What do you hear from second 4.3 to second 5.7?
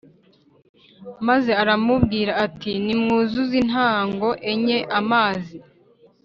enye amazi